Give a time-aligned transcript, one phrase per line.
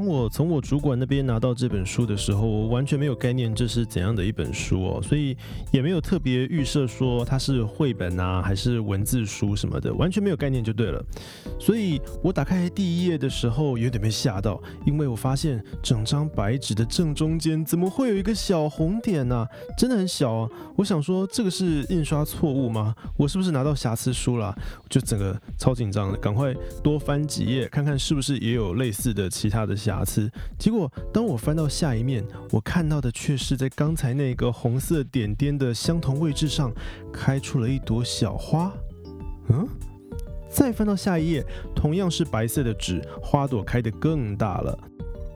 [0.00, 5.36] 当我从我主管那边拿到这本书的时候，我完全没有概念这是怎样的一本书哦，所以
[5.70, 11.04] 也没有特别预设说它是绘本啊还是文字书什么的，完全没有概念就对了。
[11.58, 19.46] 所以我打开第一页的时候有点被吓到，因为我发现整张白纸的正中间怎么会有一个小红点呢？
[19.76, 20.50] 真的很小啊！
[20.76, 22.94] 我想说这个是印刷错误吗？
[23.18, 24.56] 我是不是拿到瑕疵书了？
[24.88, 29.76] 就整个超紧张的，赶快多翻几页看看是不是也有类似的其他的。
[29.80, 30.30] 瑕瑕疵。
[30.56, 36.72] 结果，当我翻到下一面，我看到的却是在刚才那个红色点点的相同位置上，
[37.12, 38.72] 开出了一朵小花。
[39.48, 39.68] 嗯，
[40.48, 44.78] 再翻到下一页，同样是白色的纸，花朵开得更大了。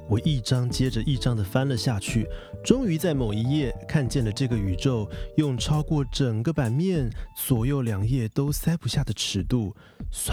[0.08, 2.28] 我一张接着一张的翻了下去，
[2.62, 9.74] 终于在某一页看见了这个宇宙用超过整个版面、左右两页都塞不下的尺度，
[10.12, 10.32] 唰，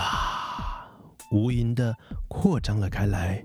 [1.31, 1.95] 无垠的
[2.27, 3.43] 扩张了开来。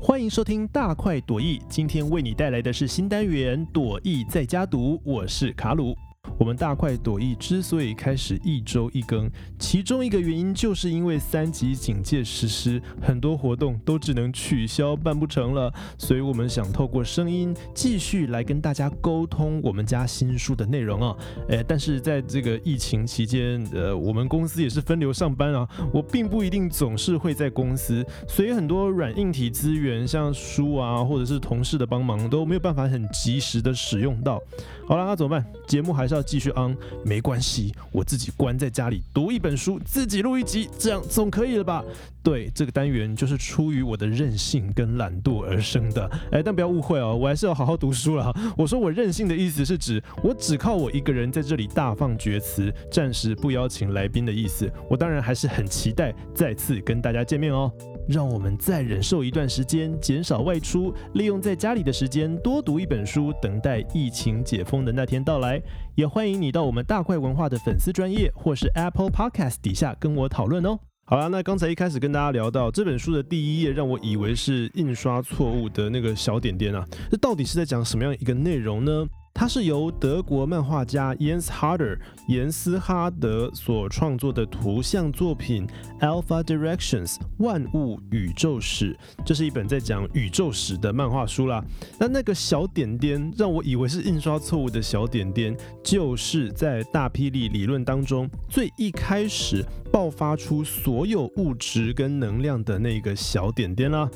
[0.00, 5.94] 欢迎收听大快朵颐，今天为你带来的是新单元《朵颐在家读》，我是卡鲁。
[6.36, 21.16] 我们大快朵颐之所以开始一周一更，其中一个原因就是因为三级警戒实施，很多活动都只能取消办不成了，所以我们想透过声音继续来跟大家沟通我们家新书的内容啊。
[21.48, 34.40] 诶，但是在这个疫情期间，呃，我们公司也是分流上班啊，我并不一定总是会在公司，所以很多软硬体资源，像书啊，或者是同事的帮忙，都没有办法很及时的使用到。
[34.86, 35.44] 好了，那怎么办？
[35.66, 36.17] 节目还是要。
[36.18, 41.82] 要继续 on 没关系，我自己关在家里读一本书，自己录一集，这样总可以了吧？
[42.22, 46.10] 对，这个单元就是出于我的任性跟懒惰而生的。
[46.32, 48.34] 哎，但不要误会哦，我还是要好好读书了。
[48.56, 54.70] 我说我任性的意思是指我只靠我一个人在这里大放厥词，暂时不邀请来宾的意思。
[54.90, 57.72] 我当然还是很期待再次跟大家见面哦。
[58.08, 65.60] 让我们再忍受一段时间，减少外出，利用在家里的时间多读一本书，等待疫情解封的那天到来。
[65.94, 70.78] 也欢迎你到我们大块文化的粉丝专业或是 Apple Podcast 底下跟我讨论哦。
[71.04, 79.06] 好了，那刚才一开始跟大家聊到这本书的第一页，让我以为是印刷错误的那个小点点啊，这到底是在讲什么样一个内容呢？
[79.38, 85.64] 它是由德国漫画家 Jens Harder 严斯哈德所创作的图像作品
[86.00, 88.92] 《Alpha Directions 万物宇宙史》，
[89.24, 91.64] 这是一本在讲宇宙史的漫画书啦。
[92.00, 104.10] 那那个小点点让我以为是印刷错误的小点点，就是在大霹雳理论当中最一开始爆发出所有物质跟能量的那个小点点啦。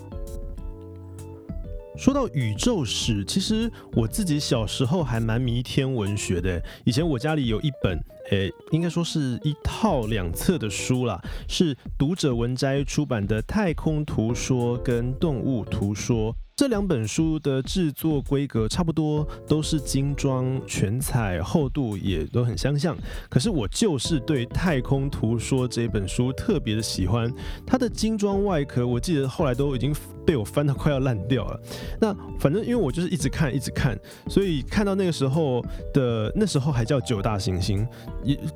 [1.97, 6.63] 说到宇宙史，其实我自己小时候还蛮迷天文学的。
[6.85, 16.33] 以前我家里有一本，诶，应该说是一套两册的书啦，是读者文摘出版的《太空图说》跟《动物图说》。
[16.55, 22.97] 这两本书的制作规格差不多，都是精装全彩，厚度也都很相像。
[23.29, 27.33] 可是我就是对《太空图说》这本书特别的喜欢，
[27.67, 29.97] 它的精装外壳，我记得后来都已经
[30.27, 31.61] 被我翻到快要烂掉了。
[31.99, 37.85] 那反正因为我就是一直看，一直看，所以看到那个时候的那时候还叫九大行星，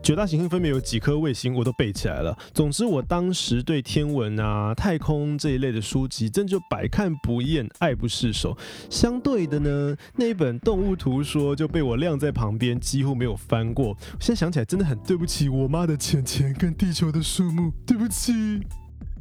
[0.02, 2.36] 九大行星分别有几颗卫星，我都背起来了。
[2.54, 7.68] 总之，我当时对天文啊、太空这一类的书籍，真就百看不厌。
[7.78, 8.56] 爱不释手。
[8.88, 13.96] 相对的呢，那一本《动物图说》就被我晾在旁边，几乎没有翻过。
[14.20, 18.60] 现在想起来真的很对不起我妈的钱钱跟地球的树木，对不起。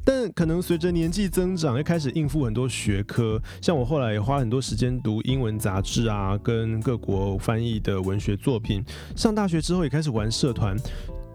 [0.05, 8.83] 但可能随着年纪增长，又开始应付很多学科，像我后来也花很多时间读英文杂志啊，跟各国翻译的文学作品。
[9.15, 10.77] 上大学之后也开始玩社团。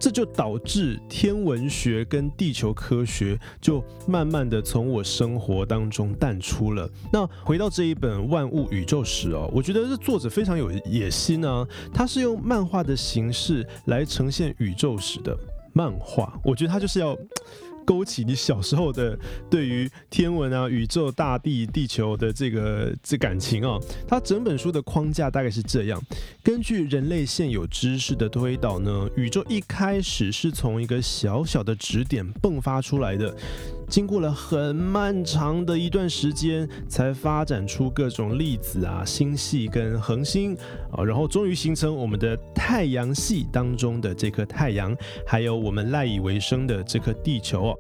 [0.02, 6.88] 这就导致天文学跟地球科学就慢慢的从我生活当中淡出了。
[7.12, 15.36] 那回到这一本《万物宇宙史》哦，我觉得这作者非常有野心啊，他是用漫画的形式来呈现宇宙史的
[15.74, 17.14] 漫画，我觉得他就是要。
[17.84, 19.18] 勾起你小时候的
[19.50, 26.00] 对于天文啊、宇宙、大地、地球的这个这感情啊，它整本书的框架大概是这样：
[26.42, 33.34] 根据人类现有知识的推导呢，宇宙一开始是从一个小小的指点迸发出来的。
[33.90, 40.56] 经过了很漫长的一段时间，才发展出各种粒子啊、星系跟恒星
[40.92, 44.96] 啊，然后终于形成我们的太阳系当中的这颗太阳，
[45.26, 47.74] 还有我们赖以为生的这颗地球。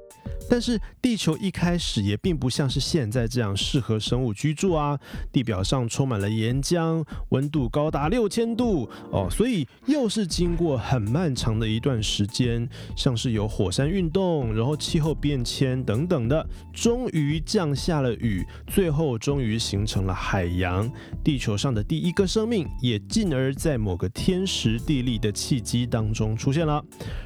[0.48, 4.98] 但是地球一开始也并不像是现在这样适合生物居住啊，
[5.30, 20.90] 地表上充满了岩浆，温度高达六千度哦，所以又是经过很漫长的一段时间，像是有火山运动，然后气候变迁等等等的，终于降下了雨，最后终于形成了海洋，
[21.22, 26.82] 地球上的第一个生命也进而在某个天时地利的契机当中出现了。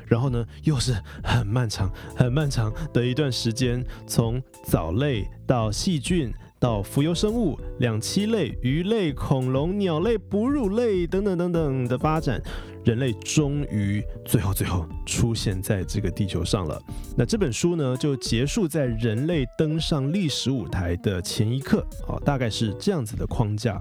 [0.06, 12.40] 然后呢，又是很漫长、很漫长的一段时间，从藻类到细菌到浮游生物、两栖类、鱼类、恐龙、鸟类、哺乳类等等等等的发展，
[12.84, 16.80] 人类终于最后最后出现在这个地球上了。
[17.16, 23.80] 那这本书呢，就结束在人类登上历史舞台的前一刻，哦，大概是这样子的框架。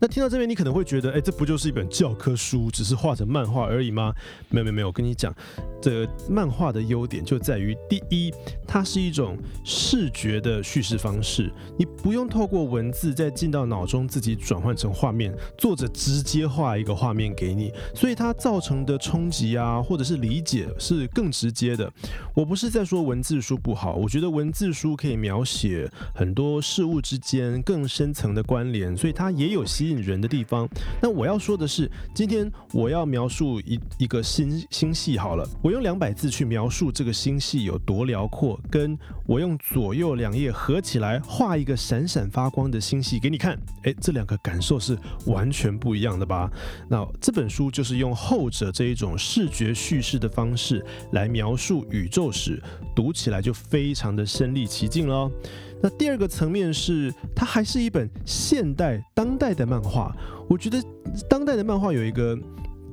[0.00, 4.14] 那听到这边，你可能会觉得，哎，这不就是一本教科书，只是画成漫画而已吗？
[4.48, 5.34] 没有没有没有，我跟你讲，
[5.82, 8.32] 这漫画的优点就在于，第一，
[8.64, 21.92] 它是一种视觉的叙事方式，你不用透过文字再进到脑中自己转换成画面，作者直接画一个画面给你，所以它造成的冲击啊，或者是理解是更直接的。
[22.34, 29.87] 我不是在说文字书不好，我觉得文字书可以描写很多事物之间更深层的关联，所以它也有吸。
[29.88, 30.68] 引人的地方。
[31.00, 46.50] 那我要说的是，今天我要描述一一个星星系好了，我用两百字去描述这个星系有多辽阔，跟我用左右两页合起来画一个闪闪发光的星系给你看，诶，这两个感受是完全不一样的吧？
[46.88, 52.62] 那这本书就是用后者这一种视觉叙事的方式来描述宇宙史，
[52.94, 55.30] 读起来就非常的身临其境了。
[55.80, 60.14] 那第二个层面是，它还是一本现代当代的漫画。
[60.48, 60.82] 我觉得
[61.28, 62.36] 当代的漫画有一个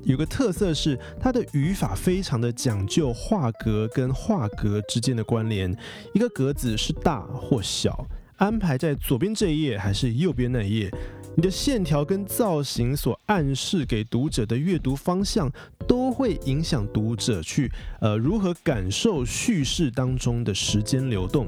[0.03, 5.75] 有个特色是，它的语法非常的讲究画格跟画格之间的关联。
[6.13, 8.05] 一个格子是大或小，
[8.37, 10.91] 安排在左边这一页还是右边那一页，
[11.35, 15.51] 你的线条跟造型所暗示给读者的阅读方向，
[15.87, 21.47] 都会影响读者去呃如何感受叙事当中的时间流动。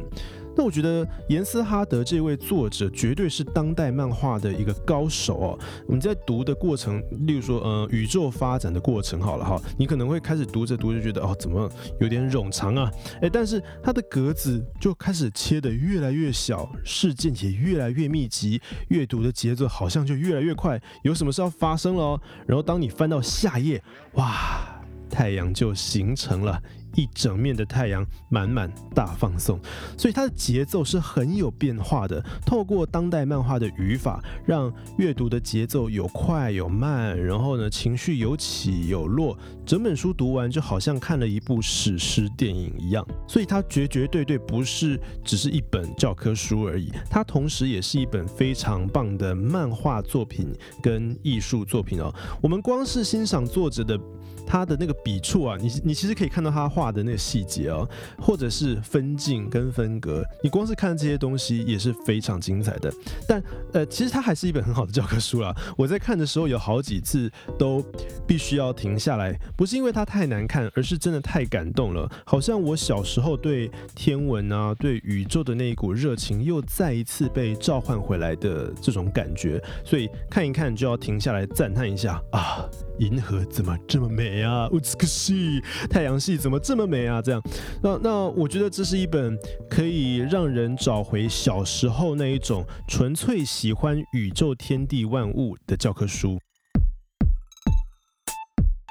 [0.58, 5.60] 那我觉得严斯哈德这位作者绝对是当代漫画的一个高手哦。
[5.86, 12.92] 我们在读的过程，例如说，呃，宇宙发展的过程，好了哈，你可能会开始读着读着觉得，哦，怎么有点冗长啊？
[13.22, 22.22] 哎，但是它的格子就开始切得越来越小，事件也越来越密集，阅读的节奏好像就越来越快，有什么事要发生了哦。
[22.48, 23.80] 然后当你翻到下页，
[24.14, 26.60] 哇，太阳就形成了。
[26.98, 29.60] 一整面的太阳，满满大放送，
[29.96, 32.22] 所以它的节奏是很有变化的。
[32.44, 39.38] 透过当代漫画的语法，让阅读的节奏有快有慢，然后呢，情绪有起有落。
[39.64, 43.06] 整本书读完就好像看了一部史诗电影一样。
[43.28, 50.52] 所以它绝绝对对不是只是一本教科书而已，它同时也是一本非常棒的漫画作品
[50.82, 52.12] 跟艺术作品哦。
[52.42, 54.00] 我们光是欣赏作者的。
[54.48, 62.92] 他的那个笔触啊，你你其实可以看到他画的那个细节哦，或者是分镜跟分格，你光是看这些东西也是非常精彩的。
[63.28, 65.54] 但呃，其实它还是一本很好的教科书啦。
[65.78, 67.30] 我在看的时候有好几次
[67.60, 67.84] 都
[68.26, 72.10] 必须要停下来，不是因为它太难看，而是真的太感动了。
[72.26, 82.66] 好像我小时候对天文啊、对宇宙的那一股热情又再一次被召唤回来的这种感觉，所以看一看就要停下来赞叹一下啊。
[83.00, 84.68] 银河怎么这么美啊？
[84.72, 87.22] 乌兹克西，太阳系怎么这么美啊？
[87.22, 87.42] 这样，
[87.82, 89.38] 那那我觉得这是一本
[89.70, 96.40] 可以让人找回小时候那一种纯粹喜欢宇宙天地万物的教科书。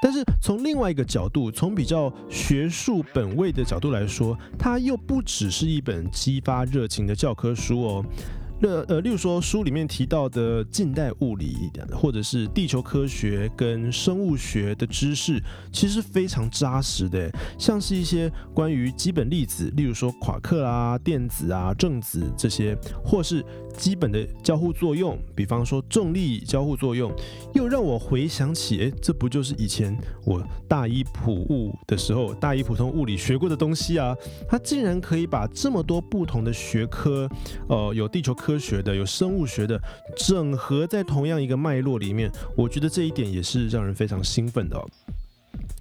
[0.02, 8.04] 但是从另外一个角度，从比较学术本位的角度来说，它又不只是一本激发热情的教科书哦。
[8.60, 23.44] 那呃，例如说书里面提到的近代物理，或者是地球科学跟生物学的知识，其实非常扎实的，像是一些关于基本粒子，例如说夸克啊、电子啊、正子这些，或是。
[23.76, 27.12] 基本的交互作用，比方说重力交互作用，
[27.52, 29.94] 又让我回想起，哎，这不就是以前
[30.24, 34.16] 我大一普物的时候，大一普通物理学过的东西啊？
[34.48, 37.28] 它竟然可以把这么多不同的学科，
[37.68, 39.76] 呃，有地球科科学的，有生物学的，
[40.16, 44.80] 整合在同样一个脉络里面，我觉得这一点也是让人非常兴奋的。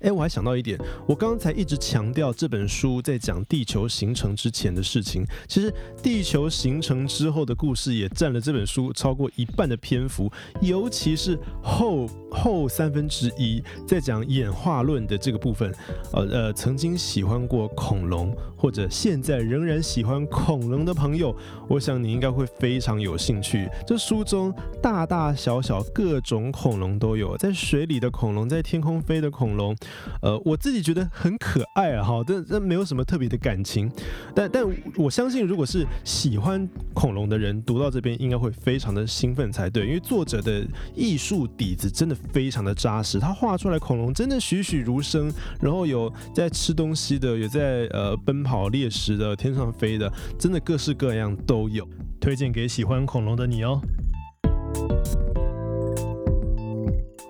[0.02, 5.74] 哎，我还想到一点，我刚才一直强调这本书在讲地球形成之前的事情，其实
[6.04, 15.74] 地球形成之后的故事也占了这本书超过一半的篇幅，尤其是后后三分之一在讲演化论的这个部分。
[16.14, 21.36] 呃呃，曾经喜欢过恐龙或者现在仍然喜欢恐龙的朋友，
[21.68, 23.68] 我想你应该会非常有兴趣。
[23.88, 29.76] 这书中大大小小各种恐龙都有，在水里的恐龙，在天空飞的恐龙。
[30.22, 33.92] 呃，我自己觉得很可爱啊，哈，这这没有什么特别的感情，
[34.34, 34.66] 但但
[34.96, 40.66] 我相信，如果是喜欢恐龙的人读到这边，应该会非常的兴奋才对，因为作者的
[40.96, 51.88] 艺术底子真的非常的扎实，他画出来恐龙真的栩栩如生，然后有在吃东西的，有在呃奔跑猎食的，天上飞的，真的各式各样都有，
[52.20, 53.82] 推荐给喜欢恐龙的你哦。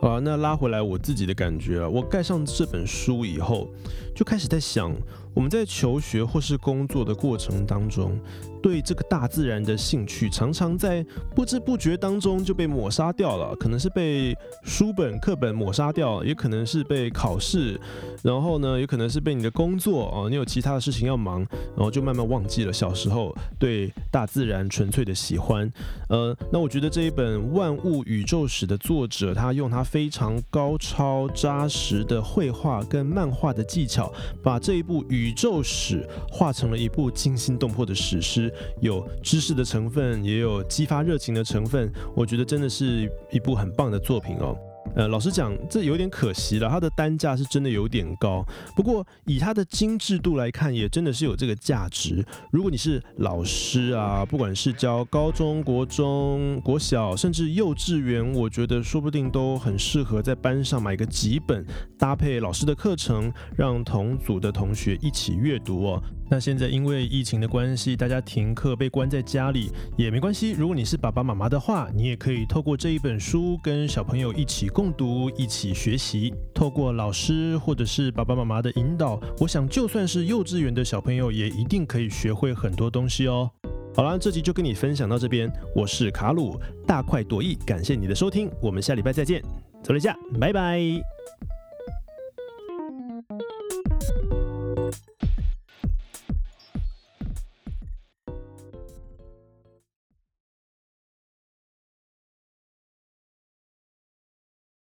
[0.06, 3.68] 好，那拉回来我自己的感觉啊，我盖上这本书以后，
[4.16, 4.96] 就开始在想，
[5.34, 8.16] 我们在求学或是工作的过程当中。
[8.65, 11.05] 对这个大自然的兴趣，常常在
[11.36, 13.55] 不知不觉当中就被抹杀掉了。
[13.57, 17.79] 可能是被书本课本抹杀掉，也可能是被考试，
[18.24, 21.45] 然后呢，也可能是被你的工作哦，你有其他的事情要忙，
[21.75, 25.72] 然后就慢慢忘记了小时候对大自然纯粹的喜欢。
[26.10, 38.51] 呃，那我觉得这一本《万物宇宙史》的作者，他用他非常高超扎实的绘画跟漫画的技巧，把这一部宇宙史画成了一部惊心动魄的史诗。
[38.82, 44.56] 有知识的成分，也有激发热情的成分，我觉得真的是一部很棒的作品哦。
[44.96, 48.46] 呃，老实讲，这有点可惜了，它的单价是真的有点高。
[48.78, 52.24] 不过以它的精致度来看，也真的是有这个价值。
[52.52, 61.66] 如果你是老师啊，不管是教高中国中、国小，甚至幼稚园，我觉得说不定都很适合在班上买个几本，
[61.98, 66.02] 搭配老师的课程，让同组的同学一起阅读哦。
[66.29, 70.51] 那现在因为疫情的关系，大家停课被关在家里也没关系。
[70.53, 76.34] 如果你是爸爸妈妈的话，你也可以透过这一本书跟小朋友一起共读、一起学习。
[76.53, 83.50] 透过老师或者是爸爸妈妈的引导，我想就算是幼稚园的小朋友也一定可以学会很多东西哦。
[83.96, 89.41] 好了，这集就跟你分享到这边，我是卡鲁，大快朵颐，感谢你的收听，我们下礼拜再见，
[89.82, 91.14] 走了一下，拜拜。